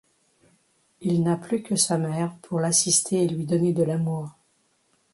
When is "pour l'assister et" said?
2.41-3.27